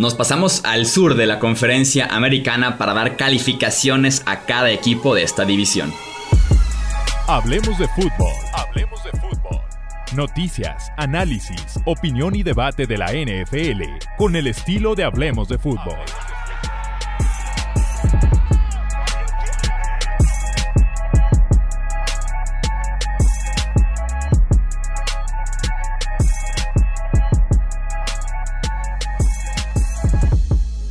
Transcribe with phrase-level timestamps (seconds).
[0.00, 5.24] Nos pasamos al sur de la conferencia americana para dar calificaciones a cada equipo de
[5.24, 5.92] esta división.
[7.26, 8.32] Hablemos de fútbol.
[8.54, 9.60] Hablemos de fútbol.
[10.14, 13.82] Noticias, análisis, opinión y debate de la NFL
[14.16, 15.98] con el estilo de Hablemos de fútbol.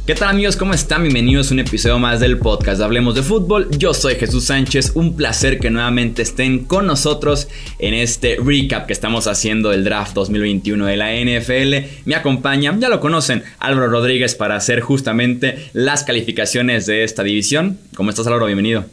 [0.08, 0.56] ¿Qué tal amigos?
[0.56, 1.02] ¿Cómo están?
[1.02, 3.68] Bienvenidos a un episodio más del podcast Hablemos de Fútbol.
[3.78, 8.94] Yo soy Jesús Sánchez, un placer que nuevamente estén con nosotros en este recap que
[8.94, 12.06] estamos haciendo del draft 2021 de la NFL.
[12.06, 17.78] Me acompaña, ya lo conocen, Álvaro Rodríguez para hacer justamente las calificaciones de esta división.
[17.94, 18.46] ¿Cómo estás Álvaro?
[18.46, 18.86] Bienvenido.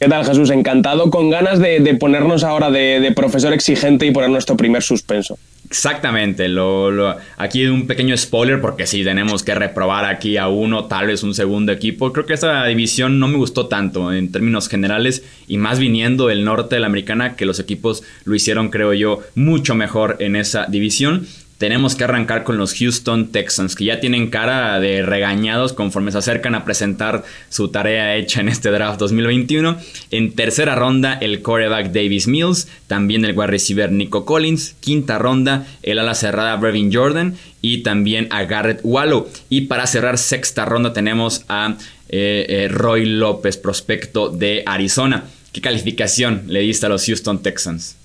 [0.00, 0.48] ¿Qué tal Jesús?
[0.48, 5.38] Encantado, con ganas de, ponernos ahora de, de profesor exigente y poner nuestro primer suspenso.
[5.70, 11.08] Exactamente, lo, aquí un pequeño spoiler porque si tenemos que reprobar aquí a uno, tal
[11.08, 12.10] vez un segundo equipo.
[12.10, 16.44] Creo que esta división no me gustó tanto en términos generales y más viniendo del
[16.44, 20.64] norte de la americana que los equipos lo hicieron creo yo mucho mejor en esa
[20.66, 21.26] división
[21.58, 26.18] tenemos que arrancar con los Houston Texans, que ya tienen cara de regañados conforme se
[26.18, 29.76] acercan a presentar su tarea hecha en este draft 2021.
[30.12, 34.76] En tercera ronda, el quarterback Davis Mills, también el wide receiver Nico Collins.
[34.80, 39.28] Quinta ronda, el ala cerrada Brevin Jordan y también a Garrett Wallow.
[39.48, 41.76] Y para cerrar sexta ronda tenemos a
[42.08, 45.24] eh, eh, Roy López, prospecto de Arizona.
[45.52, 47.97] ¿Qué calificación le diste a los Houston Texans?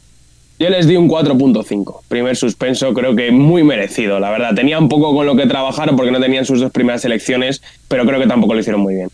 [0.63, 2.03] Yo les di un 4.5.
[2.07, 4.55] Primer suspenso, creo que muy merecido, la verdad.
[4.55, 8.05] Tenía un poco con lo que trabajar porque no tenían sus dos primeras elecciones, pero
[8.05, 9.09] creo que tampoco lo hicieron muy bien.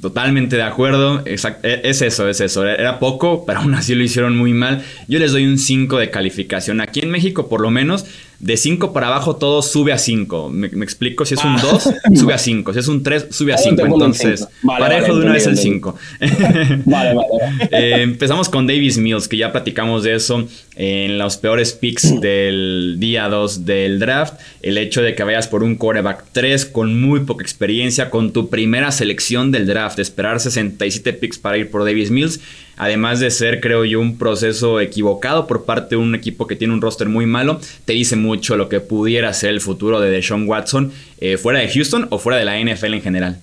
[0.00, 1.22] Totalmente de acuerdo.
[1.26, 2.66] E, es eso, es eso.
[2.66, 4.84] Era poco, pero aún así lo hicieron muy mal.
[5.06, 6.80] Yo les doy un 5 de calificación.
[6.80, 8.06] Aquí en México, por lo menos,
[8.38, 10.50] de 5 para abajo todo sube a 5.
[10.50, 11.94] Me, explico, si es un 2, ah.
[12.14, 12.72] sube a 5.
[12.72, 13.82] Si es un 3, sube a 5.
[13.86, 15.96] Entonces, parejo de una vez el 5.
[16.84, 17.28] vale, vale.
[17.70, 22.96] Eh, empezamos con Davis Mills, que ya platicamos de eso en los peores picks del
[22.98, 24.34] día 2 del draft.
[24.62, 28.50] El hecho de que vayas por un quarterback 3 con muy poca experiencia, con tu
[28.50, 32.40] primera selección del draft, esperar 67 picks para ir por Davis Mills
[32.76, 36.74] además de ser, creo yo, un proceso equivocado por parte de un equipo que tiene
[36.74, 40.48] un roster muy malo, te dice mucho lo que pudiera ser el futuro de Deshaun
[40.48, 43.38] Watson eh, fuera de Houston o fuera de la NFL en general.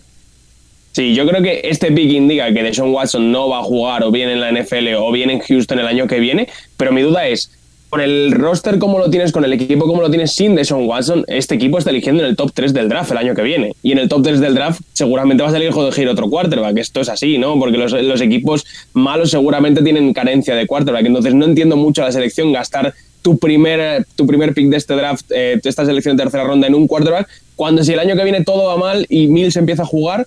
[0.94, 4.12] Sí, yo creo que este pick indica que Deshaun Watson no va a jugar o
[4.12, 7.28] bien en la NFL o bien en Houston el año que viene, pero mi duda
[7.28, 7.52] es,
[7.94, 11.26] con el roster como lo tienes, con el equipo como lo tienes sin Deshaun Watson,
[11.28, 13.76] este equipo está eligiendo en el top 3 del draft el año que viene.
[13.84, 16.76] Y en el top 3 del draft seguramente vas a elegir otro quarterback.
[16.80, 17.60] Esto es así, ¿no?
[17.60, 21.06] Porque los, equipos malos seguramente tienen carencia de quarterback.
[21.06, 25.28] Entonces no entiendo mucho la selección gastar tu primer, tu primer pick de este draft,
[25.30, 28.44] eh, esta selección de tercera ronda en un quarterback, cuando si el año que viene
[28.44, 30.26] todo va mal y Mills empieza a jugar,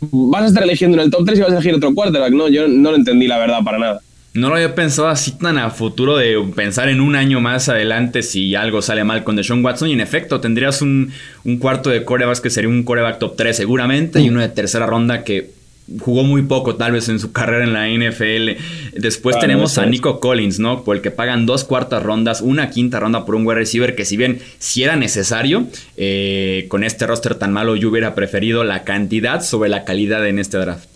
[0.00, 2.32] vas a estar eligiendo en el top 3 y vas a elegir otro quarterback.
[2.32, 4.00] No, yo no lo entendí la verdad para nada.
[4.36, 8.22] No lo había pensado así tan a futuro de pensar en un año más adelante
[8.22, 9.88] si algo sale mal con Deshaun Watson.
[9.88, 11.12] Y en efecto, tendrías un,
[11.58, 15.24] cuarto de corebacks que sería un coreback top 3 seguramente y uno de tercera ronda
[15.24, 15.56] que
[16.00, 18.60] jugó muy poco tal vez en su carrera en la NFL.
[19.00, 20.84] Después tenemos a Nico Collins, ¿no?
[20.84, 24.04] Por el que pagan dos cuartas rondas, una quinta ronda por un wide receiver que
[24.04, 28.84] si bien si era necesario, eh, con este roster tan malo yo hubiera preferido la
[28.84, 30.95] cantidad sobre la calidad en este draft.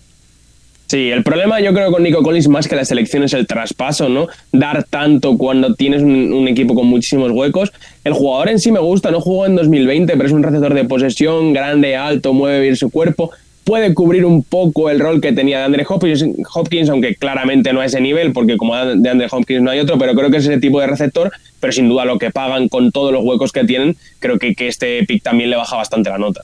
[0.90, 4.08] Sí, el problema yo creo con Nico Collins más que la selección es el traspaso,
[4.08, 4.26] ¿no?
[4.50, 7.72] Dar tanto cuando tienes un, equipo con muchísimos huecos.
[8.02, 10.84] El jugador en sí me gusta, no jugó en 2020, pero es un receptor de
[10.86, 13.30] posesión, grande, alto, mueve bien su cuerpo.
[13.62, 17.84] Puede cubrir un poco el rol que tenía de Andre Hopkins, aunque claramente no a
[17.84, 20.58] ese nivel, porque como de Andre Hopkins no hay otro, pero creo que es ese
[20.58, 21.30] tipo de receptor.
[21.60, 24.66] Pero sin duda lo que pagan con todos los huecos que tienen, creo que, que
[24.66, 26.42] este pick también le baja bastante la nota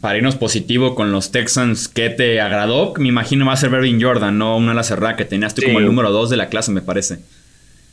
[0.00, 2.94] para irnos positivo con los Texans, ¿qué te agradó?
[2.98, 4.56] Me imagino va a ser Bervin Jordan, ¿no?
[4.56, 7.18] Una la cerrada que tenías tú como el número 2 de la clase, me parece.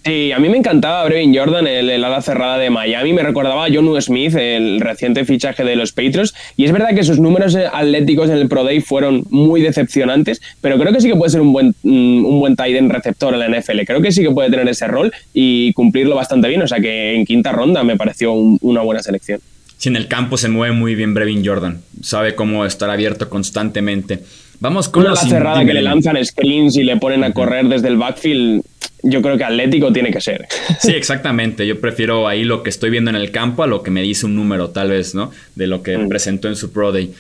[0.06, 3.14] Sí, a mí me encantaba Brevin Jordan, el, ala cerrada de Miami.
[3.14, 6.34] Me recordaba a John Smith, el reciente fichaje de los Patriots.
[6.58, 10.78] Y es verdad que sus números atléticos en el Pro Day fueron muy decepcionantes, pero
[10.78, 13.40] creo que sí que puede ser un buen, mm, un buen tight end receptor en
[13.40, 13.86] la NFL.
[13.86, 16.62] Creo que sí que puede tener ese rol y cumplirlo bastante bien.
[16.62, 19.40] O sea que en quinta ronda me pareció una buena selección
[19.84, 21.82] si en el campo se mueve muy bien Brevin Jordan.
[22.02, 24.24] Sabe cómo estar abierto constantemente.
[24.62, 27.98] Vamos con la cerrada que le lanzan screens y le ponen a correr desde el
[27.98, 28.64] backfield.
[29.02, 30.48] Yo creo que atlético tiene que ser.
[30.80, 31.68] Sí, exactamente.
[31.68, 34.26] Yo prefiero ahí lo que estoy viendo en el campo a lo que me dice
[34.26, 35.32] un número, tal vez, ¿no?
[35.56, 36.08] De lo que mm.
[36.08, 37.14] presentó en su Pro Day.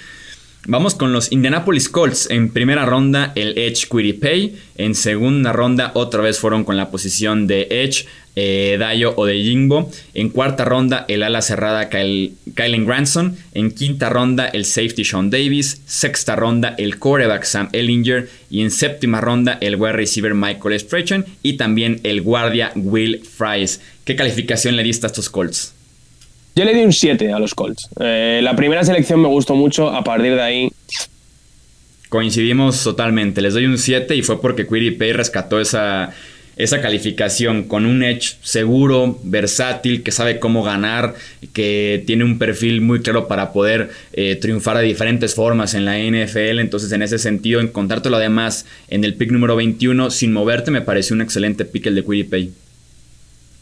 [0.66, 2.30] Vamos con los Indianapolis Colts.
[2.32, 4.56] En primera ronda, el Edge Pay.
[4.78, 8.06] En segunda ronda, otra vez fueron con la posición de Edge,
[8.38, 9.92] eh, Dayo o de Jimbo.
[10.14, 13.36] En cuarta ronda, el ala cerrada Kylen Granson.
[13.54, 15.82] En quinta ronda, el safety Sean Davis.
[15.86, 18.30] Sexta ronda, el quarterback Sam Ellinger.
[18.50, 21.26] Y en séptima ronda, el wide receiver Michael Strachan.
[21.44, 23.82] Y también el guardia Will Fries.
[24.06, 25.74] ¿Qué calificación le diste a estos Colts?
[26.56, 27.90] Yo le di un 7 a los Colts.
[28.00, 30.70] Eh, la primera selección me gustó mucho, a partir de ahí...
[32.10, 36.14] Coincidimos totalmente, les doy un 7 y fue porque Pay rescató esa,
[36.56, 41.16] esa calificación con un edge seguro, versátil, que sabe cómo ganar,
[41.54, 45.98] que tiene un perfil muy claro para poder eh, triunfar de diferentes formas en la
[45.98, 46.60] NFL.
[46.60, 51.16] Entonces, en ese sentido, encontrártelo además en el pick número 21 sin moverte me pareció
[51.16, 52.52] un excelente pick el de Pay.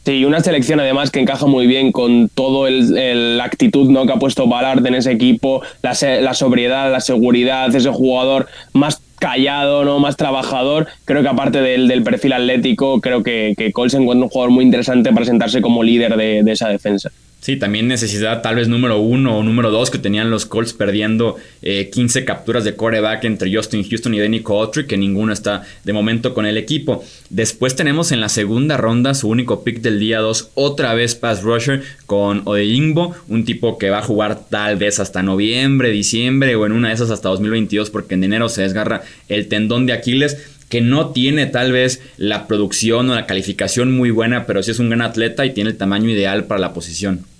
[0.04, 4.04] Sí, una selección además que encaja muy bien con todo el, actitud ¿no?
[4.04, 9.00] que ha puesto Ballard en ese equipo, la, la, sobriedad, la seguridad, ese jugador más
[9.20, 10.00] callado, ¿no?
[10.00, 10.88] más trabajador.
[11.04, 14.64] Creo que aparte del, perfil atlético, creo que, que Cole se encuentra un jugador muy
[14.64, 17.12] interesante para sentarse como líder de, de esa defensa.
[17.42, 21.38] Sí, también necesidad tal vez número uno o número dos que tenían los Colts perdiendo
[21.60, 25.92] 15 eh, capturas de coreback entre Justin Houston y Danny Coultry, que ninguno está de
[25.92, 27.02] momento con el equipo.
[27.30, 31.42] Después tenemos en la segunda ronda su único pick del día 2, otra vez pass
[31.42, 36.64] rusher con Odeyingbo, un tipo que va a jugar tal vez hasta noviembre, diciembre o
[36.64, 40.36] en una de esas hasta 2022 porque en enero se desgarra el tendón de Aquiles
[40.68, 44.78] que no tiene tal vez la producción o la calificación muy buena, pero sí es
[44.78, 47.31] un gran atleta y tiene el tamaño ideal para la posición.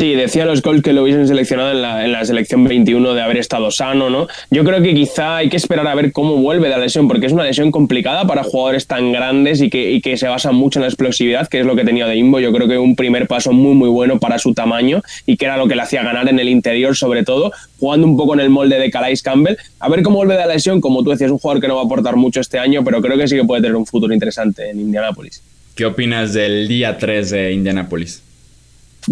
[0.00, 3.20] Sí, decía los Colts que lo hubiesen seleccionado en la, en la, selección 21 de
[3.20, 4.28] haber estado sano, ¿no?
[4.48, 7.32] Yo creo que quizá hay que esperar a ver cómo vuelve la lesión, porque es
[7.32, 10.82] una lesión complicada para jugadores tan grandes y que, y que se basan mucho en
[10.82, 12.38] la explosividad, que es lo que tenía de Imbo.
[12.38, 15.56] Yo creo que un primer paso muy, muy bueno para su tamaño y que era
[15.56, 17.50] lo que le hacía ganar en el interior, sobre todo,
[17.80, 19.56] jugando un poco en el molde de Calais Campbell.
[19.80, 21.82] A ver cómo vuelve de la lesión, como tú decías, un jugador que no va
[21.82, 24.70] a aportar mucho este año, pero creo que sí que puede tener un futuro interesante
[24.70, 25.42] en Indianapolis.
[25.74, 28.27] ¿Qué opinas del día 3 de Indianapolis?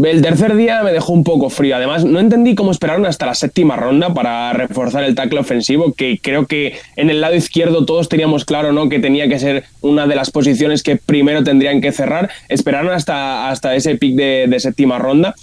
[0.03, 1.77] El tercer día me dejó un poco frío.
[1.77, 6.19] Además, no entendí cómo esperaron hasta la séptima ronda para reforzar el tackle ofensivo, que
[6.21, 8.89] creo que en el lado izquierdo todos teníamos claro ¿no?
[8.89, 12.31] que tenía que ser una de las posiciones que primero tendrían que cerrar.
[12.49, 15.35] Esperaron hasta, hasta ese pick de, séptima ronda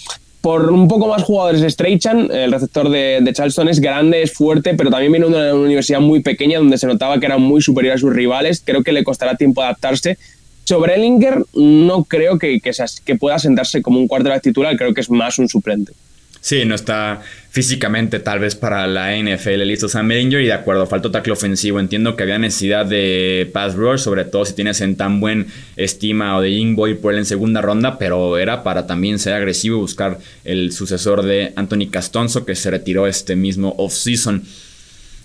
[0.42, 4.74] por un poco más jugadores Strachan, el receptor de, de, Charleston es grande, es fuerte,
[4.74, 7.96] pero también viene de una universidad muy pequeña donde se notaba que era muy superior
[7.96, 8.62] a sus rivales.
[8.66, 10.18] Creo que le costará tiempo adaptarse,
[10.63, 15.10] sobre Ellinger no creo que, que, pueda sentarse como un quarterback titular, creo que es
[15.10, 15.94] más un suplente.
[16.39, 17.21] Sí, no está
[17.51, 21.80] físicamente tal vez para la NFL listo Sam Ellinger y de acuerdo, faltó tackle ofensivo.
[21.80, 26.36] Entiendo que había necesidad de pass rush, sobre todo si tienes en tan buen estima
[26.36, 29.81] o de Boy por él en segunda ronda, pero era para también ser agresivo y
[29.81, 34.44] buscar el sucesor de Anthony Castonzo que se retiró este mismo offseason.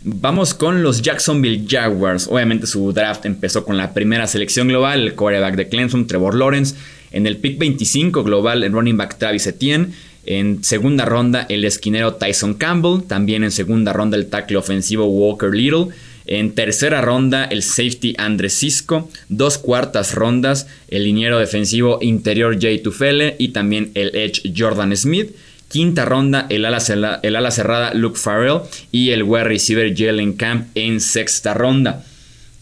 [0.04, 2.28] Vamos con los Jacksonville Jaguars.
[2.28, 6.76] Obviamente su draft empezó con la primera selección global, el quarterback de Clemson, Trevor Lawrence.
[7.10, 9.88] En el pick 25 global, el running back Travis Etienne.
[10.24, 13.06] En segunda ronda, el esquinero Tyson Campbell.
[13.08, 15.86] También en segunda ronda, el tackle ofensivo Walker Little.
[16.26, 19.10] En tercera ronda, el safety Andres Cisco.
[19.28, 23.34] Dos cuartas rondas, el liniero defensivo interior Jay Tufele.
[23.38, 25.30] Y también el edge Jordan Smith.
[25.68, 26.78] Quinta ronda, el ala,
[27.22, 28.60] el ala cerrada Luke Farrell
[28.90, 32.04] y el wide receiver Jalen Camp en sexta ronda.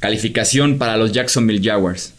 [0.00, 2.12] Calificación para los Jacksonville Jaguars.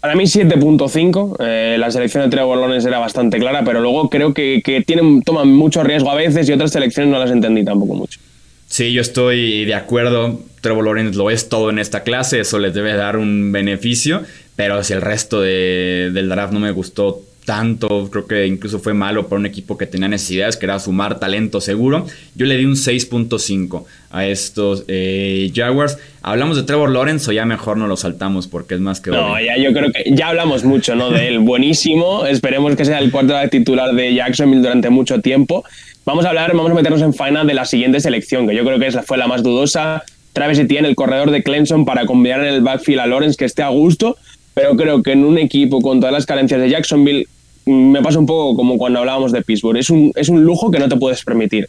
[0.00, 1.36] Para mí 7.5.
[1.40, 5.48] Eh, la selección de Trevor Lawrence era bastante clara, pero luego creo que, tienen, toman
[5.48, 8.18] mucho riesgo a veces y otras selecciones no las entendí tampoco mucho.
[8.66, 10.40] Sí, yo estoy de acuerdo.
[10.62, 14.22] Trevor Lawrence lo es todo en esta clase, eso les debe dar un beneficio,
[14.56, 19.26] pero si el resto del draft no me gustó tanto, creo que incluso fue malo
[19.26, 22.06] para un equipo que tenía necesidades, que era sumar talento seguro.
[22.36, 25.98] Yo le di un 6.5 a estos eh, Jaguars.
[26.22, 29.10] ¿Hablamos de Trevor Lawrence o ya mejor no lo saltamos porque es más que...
[29.10, 31.10] No, ya yo creo que ya hablamos mucho ¿no?
[31.10, 31.38] de él.
[31.40, 35.64] Buenísimo, esperemos que sea el cuarto titular de Jacksonville durante mucho tiempo.
[36.04, 38.78] Vamos a hablar, vamos a meternos en faena de la siguiente selección, que yo creo
[38.78, 40.04] que esa fue la más dudosa.
[40.34, 43.64] Travis Etienne, el corredor de Clemson, para combinar en el backfield a Lawrence, que esté
[43.64, 44.16] a gusto
[44.54, 47.26] pero creo que en un equipo con todas las carencias de Jacksonville
[47.66, 49.76] me pasa un poco como cuando hablábamos de Pittsburgh.
[49.76, 51.68] Es un, es un lujo que no te puedes permitir.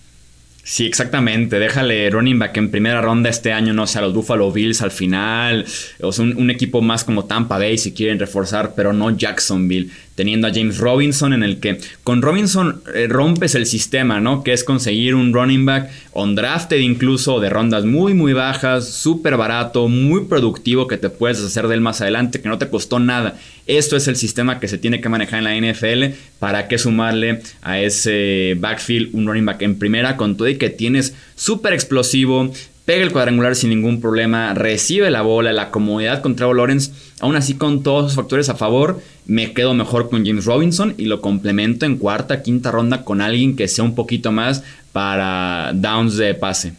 [0.64, 1.60] Sí, exactamente.
[1.60, 4.92] Déjale running back en primera ronda este año, no sé, a los Buffalo Bills al
[4.92, 5.66] final.
[6.02, 9.90] O sea, un, equipo más como Tampa Bay si quieren reforzar, pero no Jacksonville.
[10.16, 14.44] Teniendo a James Robinson, en el que con Robinson eh, rompes el sistema, ¿no?
[14.44, 19.38] Que es conseguir un running back on drafted incluso de rondas muy, muy bajas, súper
[19.38, 23.00] barato, muy productivo, que te puedes hacer de él más adelante, que no te costó
[23.00, 23.38] nada.
[23.68, 26.16] Esto es el sistema que se tiene que manejar en la NFL.
[26.40, 30.70] ¿Para qué sumarle a ese backfield un running back en primera con todo y que
[30.70, 32.52] tienes súper explosivo?
[32.86, 37.36] Pega el cuadrangular sin ningún problema, recibe la bola, la comodidad con Trevor Lawrence, aún
[37.36, 41.22] así con todos los factores a favor, me quedo mejor con James Robinson y lo
[41.22, 46.34] complemento en cuarta, quinta ronda con alguien que sea un poquito más para downs de
[46.34, 46.74] pase.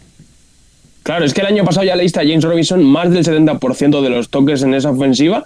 [1.02, 4.11] Claro, es que el año pasado ya leíste a James Robinson más del 70% de
[4.11, 5.44] los toques en esa ofensiva.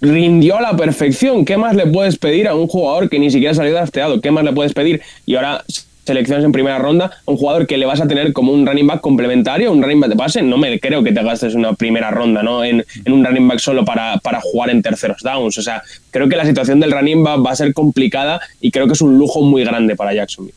[0.00, 1.44] Rindió a la perfección.
[1.44, 4.20] ¿Qué más le puedes pedir a un jugador que ni siquiera ha salido drafteado?
[4.20, 5.02] ¿Qué más le puedes pedir?
[5.26, 5.64] Y ahora
[6.10, 9.00] selecciones en primera ronda, un jugador que le vas a tener como un running back
[9.00, 12.42] complementario, un running back de pase, no me creo que te gastes una primera ronda
[12.42, 12.64] ¿no?
[12.64, 15.56] en, un running back solo para, para, jugar en terceros downs.
[15.58, 18.86] O sea, creo que la situación del running back va a ser complicada y creo
[18.86, 20.54] que es un lujo muy grande para Jacksonville.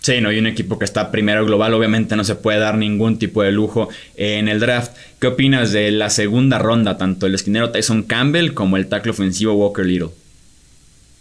[0.00, 3.18] Sí, no, hay un equipo que está primero global, obviamente no se puede dar ningún
[3.18, 4.92] tipo de lujo en el draft.
[5.18, 9.54] ¿Qué opinas de la segunda ronda, tanto el esquinero Tyson Campbell como el tackle ofensivo
[9.54, 10.10] Walker Little?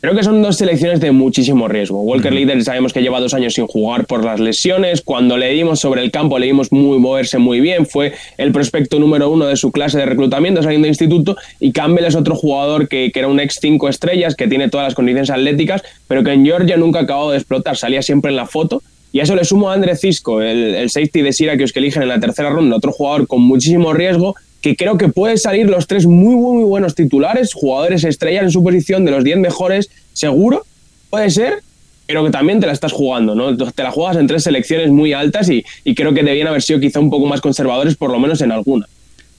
[0.04, 2.02] Creo que son dos selecciones de muchísimo riesgo.
[2.02, 5.02] Walker Leader sabemos que lleva dos años sin jugar por las lesiones.
[5.02, 7.86] Cuando leímos sobre el campo, leímos muy moverse muy bien.
[7.86, 11.38] Fue el prospecto número uno de su clase de reclutamiento saliendo de instituto.
[11.62, 14.88] Y Campbell es otro jugador que, que, era un ex cinco estrellas, que tiene todas
[14.88, 17.78] las condiciones atléticas, pero que en Georgia nunca acabó de explotar.
[17.78, 18.84] Salía siempre en la foto.
[19.14, 22.04] Y a eso le sumo a André Cisco, el, el safety de Syracuse que eligen
[22.04, 25.88] en la tercera ronda, otro jugador con muchísimo riesgo que creo que puede salir los
[25.88, 30.66] tres muy, muy buenos titulares, jugadores estrellas en su posición de los 10 mejores, seguro,
[31.10, 31.62] puede ser,
[32.08, 33.58] pero que también te la estás jugando, ¿no?
[33.58, 36.80] Te la juegas en tres selecciones muy altas y, y creo que debían haber sido
[36.80, 38.88] quizá un poco más conservadores, por lo menos en alguna.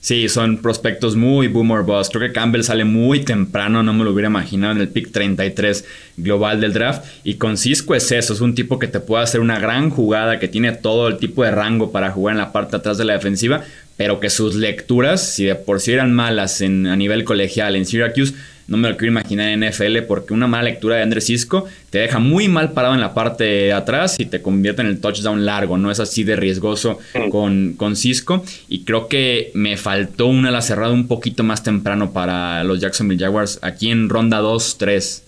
[0.05, 2.11] Sí, son prospectos muy boomer boss.
[2.11, 5.83] Creo que Campbell sale muy temprano, no me lo hubiera imaginado en el pick 33
[6.17, 7.03] global del draft.
[7.23, 10.37] Y con Cisco es eso, es un tipo que te puede hacer una gran jugada,
[10.37, 13.13] que tiene todo el tipo de rango para jugar en la parte atrás de la
[13.13, 13.63] defensiva,
[13.97, 17.85] pero que sus lecturas, si de por sí eran malas en, a nivel colegial en
[17.85, 18.33] Syracuse,
[18.67, 21.99] no me lo quiero imaginar en NFL porque una mala lectura de Andrés Cisco te
[21.99, 25.45] deja muy mal parado en la parte de atrás y te convierte en el touchdown
[25.45, 26.97] largo, no es así de riesgoso
[27.29, 28.43] con, con Cisco.
[28.67, 33.23] Y creo que me faltó una la cerrada un poquito más temprano para los Jacksonville
[33.23, 35.21] Jaguars aquí en ronda 2-3.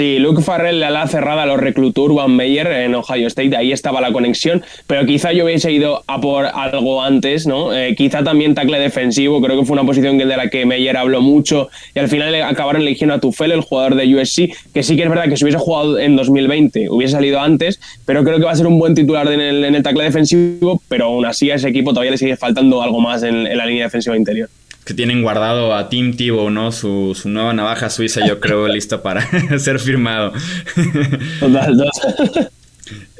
[0.00, 4.10] Sí, Luke Farrell la cerrada lo reclutó Urban Meyer en Ohio State, ahí estaba la
[4.10, 7.76] conexión, pero quizá yo hubiese ido a por algo antes, ¿no?
[7.76, 11.20] Eh, quizá también tackle defensivo, creo que fue una posición de la que Meyer habló
[11.20, 15.02] mucho y al final acabaron eligiendo a Tufel, el jugador de USC, que sí que
[15.02, 18.52] es verdad que si hubiese jugado en 2020 hubiese salido antes, pero creo que va
[18.52, 21.56] a ser un buen titular en el, en el tackle defensivo, pero aún así a
[21.56, 24.48] ese equipo todavía le sigue faltando algo más en la línea defensiva interior
[24.84, 26.72] que tienen guardado a Tim Tebow, ¿no?
[26.72, 29.26] Su, nueva navaja suiza, yo creo, listo para
[29.58, 30.32] ser firmado.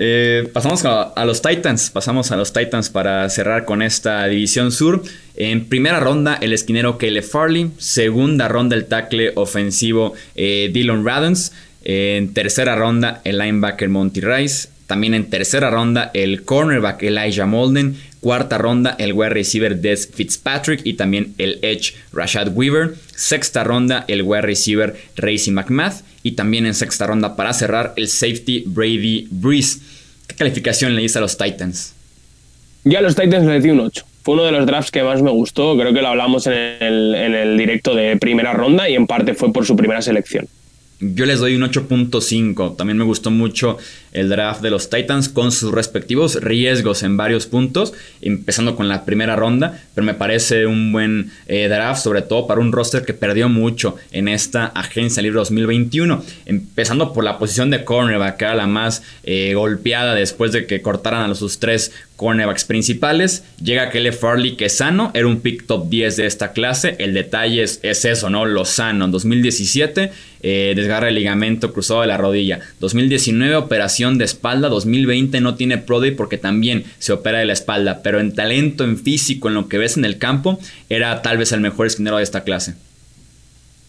[0.03, 5.03] Eh, pasamos a, los Titans, pasamos a los Titans para cerrar con esta división sur.
[5.37, 7.71] En primera ronda, el esquinero Caleb Farley.
[7.79, 11.53] Segunda ronda, el tackle ofensivo eh, Dylan Radens.
[11.85, 14.71] En tercera ronda, el linebacker Monty Rice.
[14.87, 17.97] También en tercera ronda, el cornerback Elijah Molden.
[18.21, 22.95] Cuarta ronda, el wide receiver Des Fitzpatrick y también el edge Rashad Weaver.
[23.15, 26.03] Sexta ronda, el wide receiver Racy McMath.
[26.23, 29.81] Y también en sexta ronda, para cerrar, el safety Brady Breeze.
[30.27, 31.95] ¿Qué calificación le dice a los Titans?
[32.85, 34.05] Ya a los Titans le di un 8.
[34.23, 35.77] Fue uno de los drafts que más me gustó.
[35.79, 39.33] Creo que lo hablamos en el, en el directo de primera ronda y en parte
[39.33, 40.47] fue por su primera selección.
[41.01, 42.77] Yo les doy un 8.5.
[42.77, 43.79] También me gustó mucho
[44.13, 49.05] el draft de los Titans con sus respectivos riesgos en varios puntos, empezando con la
[49.05, 53.15] primera ronda, pero me parece un buen eh, draft, sobre todo para un roster que
[53.15, 58.55] perdió mucho en esta agencia libre 2021, empezando por la posición de cornerback, que era
[58.55, 63.45] la más eh, golpeada después de que cortaran a sus tres cornerbacks principales.
[63.63, 66.97] Llega Kelly Farley, que sano, era un pick top 10 de esta clase.
[66.99, 68.45] El detalle es, eso, ¿no?
[68.45, 69.07] Lo sano.
[69.07, 70.13] En 2017,
[70.43, 72.61] eh, desgarra el ligamento cruzado de la rodilla.
[72.79, 74.69] 2019, operación de espalda.
[74.69, 78.01] 2020 no tiene Pro Day porque también se opera de la espalda.
[78.03, 81.53] Pero en talento, en físico, en lo que ves en el campo, era tal vez
[81.53, 82.75] el mejor esquinero de esta clase.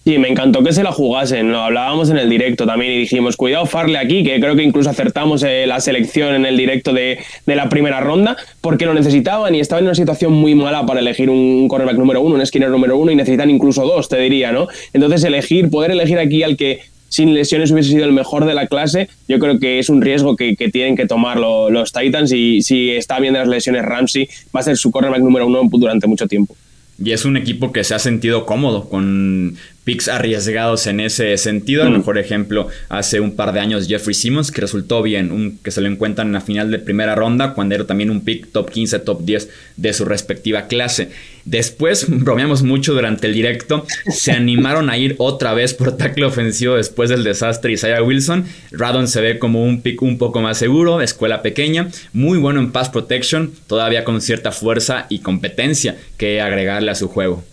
[0.03, 1.51] Sí, me encantó que se la jugasen.
[1.51, 4.89] Lo hablábamos en el directo también y dijimos, cuidado Farle aquí, que creo que incluso
[4.89, 9.59] acertamos eh, la selección en el directo de, la primera ronda, porque lo necesitaban y
[9.59, 12.97] estaban en una situación muy mala para elegir un cornerback número uno, un esquinero número
[12.97, 14.67] uno y necesitan incluso dos, te diría, ¿no?
[14.91, 16.79] Entonces elegir, poder elegir aquí al que
[17.11, 20.37] sin lesiones hubiese sido el mejor de la clase, yo creo que es un riesgo
[20.37, 24.61] que, tienen que tomar los Titans y si está bien de las lesiones Ramsey, va
[24.61, 26.55] a ser su cornerback número uno durante mucho tiempo.
[27.03, 31.83] Y es un equipo que se ha sentido cómodo con picks arriesgados en ese sentido.
[31.83, 31.97] El mm.
[31.97, 35.81] mejor ejemplo hace un par de años Jeffrey Simmons, que resultó bien, un, que se
[35.81, 38.99] lo encuentran en la final de primera ronda, cuando era también un pick top 15,
[38.99, 41.09] top 10 de su respectiva clase.
[41.45, 46.75] Después, bromeamos mucho durante el directo, se animaron a ir otra vez por tackle ofensivo
[46.75, 48.45] después del desastre Isaiah Wilson.
[48.71, 52.71] Radon se ve como un pick un poco más seguro, escuela pequeña, muy bueno en
[52.71, 57.43] pass protection, todavía con cierta fuerza y competencia que agregarle a su juego.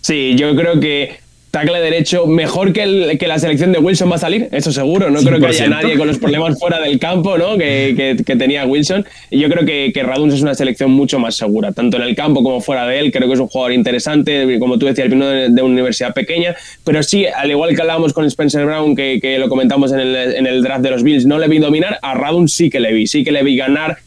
[0.00, 1.23] Sí, yo creo que
[1.54, 5.08] tackle derecho mejor que, que, la selección de Wilson va a salir, eso seguro.
[5.08, 7.56] No creo que haya nadie con los problemas fuera del campo ¿no?
[7.56, 9.06] que, que, tenía Wilson.
[9.30, 12.16] Y yo creo que, que Raduns es una selección mucho más segura, tanto en el
[12.16, 13.12] campo como fuera de él.
[13.12, 16.56] Creo que es un jugador interesante, como tú decías, vino de, una universidad pequeña.
[16.82, 20.48] Pero sí, al igual que hablábamos con Spencer Brown, que, lo comentamos en el, en
[20.48, 23.06] el, draft de los Bills, no le vi dominar, a Raduns sí que le vi,
[23.06, 23.98] sí que le vi ganar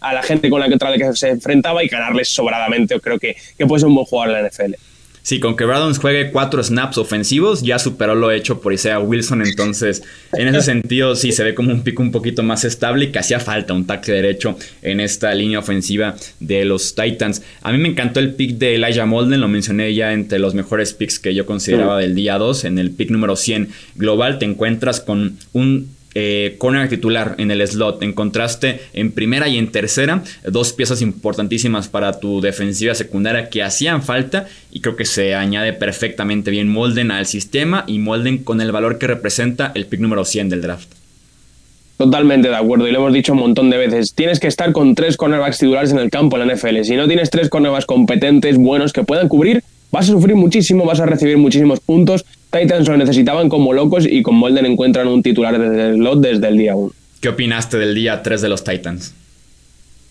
[0.00, 2.98] a la gente con la que, que se enfrentaba y ganarles sobradamente.
[2.98, 4.87] Creo que, que puede ser un buen jugador en la NFL.
[5.28, 9.42] Sí, con que Bradons juegue cuatro snaps ofensivos, ya superó lo hecho por Isaiah Wilson.
[9.42, 13.08] Entonces, en ese sentido, sí se ve como un pico un poquito más estable y
[13.08, 17.42] que hacía falta un tackle derecho en esta línea ofensiva de los Titans.
[17.60, 20.94] A mí me encantó el pick de Elijah Molden, lo mencioné ya entre los mejores
[20.94, 22.64] picks que yo consideraba del día 2.
[22.64, 27.64] En el pick número 100 global te encuentras con un eh, corner titular en el
[27.64, 28.02] slot.
[28.02, 34.02] Encontraste en primera y en tercera dos piezas importantísimas para tu defensiva secundaria que hacían
[34.02, 38.72] falta y creo que se añade perfectamente bien Molden al sistema y Molden con el
[38.72, 40.88] valor que representa el pick número 100 del draft.
[41.98, 44.12] Totalmente de acuerdo y lo hemos dicho un montón de veces.
[44.12, 46.82] Tienes que estar con tres cornerbacks titulares en el campo en la NFL.
[46.82, 50.98] Si no tienes tres cornerbacks competentes, buenos, que puedan cubrir, vas a sufrir muchísimo, vas
[50.98, 55.58] a recibir muchísimos puntos Titans lo necesitaban como locos y con Molden encuentran un titular
[55.58, 56.92] desde el slot desde el día 1.
[57.20, 59.14] ¿Qué opinaste del día 3 de los Titans?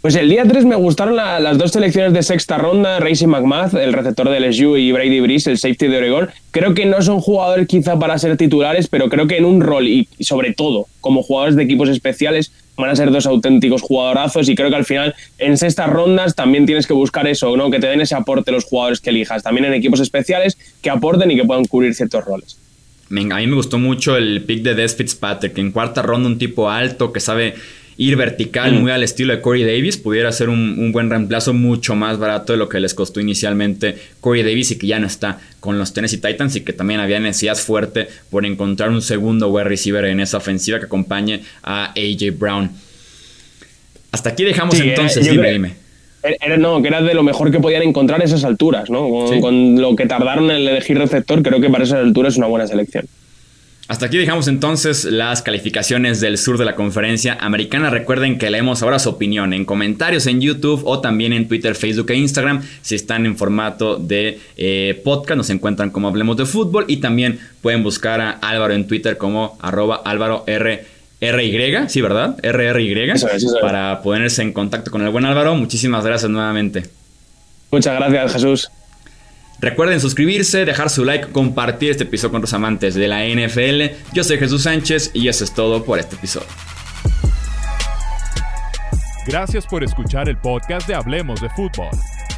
[0.01, 3.91] Pues el día 3 me gustaron las dos selecciones de sexta ronda, Racing McMath, el
[3.91, 6.29] receptor del LSU, y Brady Breeze, el safety de Oregon.
[6.51, 9.87] Creo que no son jugadores quizá para ser titulares, pero creo que en un rol
[9.87, 14.55] y sobre todo como jugadores de equipos especiales van a ser dos auténticos jugadorazos y
[14.55, 17.69] creo que al final en sextas rondas también tienes que buscar eso, ¿no?
[17.69, 21.31] que te den ese aporte los jugadores que elijas, también en equipos especiales que aporten
[21.31, 22.57] y que puedan cubrir ciertos roles.
[23.09, 26.69] A mí me gustó mucho el pick de Des Fitzpatrick, en cuarta ronda un tipo
[26.69, 27.55] alto que sabe
[27.97, 32.19] ir vertical, muy al estilo de Corey Davis, pudiera ser un, buen reemplazo mucho más
[32.19, 35.79] barato de lo que les costó inicialmente Corey Davis y que ya no está con
[35.79, 40.05] los Tennessee Titans y que también había necesidad fuerte por encontrar un segundo wide receiver
[40.05, 42.69] en esa ofensiva que acompañe a AJ Brown.
[44.11, 45.87] Hasta aquí dejamos entonces, dime, dime.
[46.23, 49.09] Era, no, que era de lo mejor que podían encontrar esas alturas, ¿no?
[49.09, 52.47] Con, con, lo que tardaron en elegir receptor, creo que para esas alturas es una
[52.47, 53.07] buena selección.
[53.87, 57.89] Hasta aquí dejamos entonces las calificaciones del sur de la conferencia americana.
[57.89, 62.11] Recuerden que leemos ahora su opinión en comentarios en YouTube o también en Twitter, Facebook
[62.11, 62.63] e Instagram.
[62.81, 67.39] Si están en formato de eh, podcast, nos encuentran como Hablemos de Fútbol y también
[67.61, 70.97] pueden buscar a Álvaro en Twitter como arroba Álvaro R.
[71.19, 72.37] RY, sí, ¿verdad?
[72.43, 73.13] RRY.
[73.61, 75.55] Para ponerse en contacto con el buen Álvaro.
[75.55, 76.83] Muchísimas gracias nuevamente.
[77.71, 78.69] Muchas gracias, Jesús.
[79.59, 83.95] Recuerden suscribirse, dejar su like, compartir este episodio con los amantes de la NFL.
[84.13, 86.47] Yo soy Jesús Sánchez y eso es todo por este episodio.
[89.25, 91.89] Gracias por escuchar el podcast de Hablemos de Fútbol.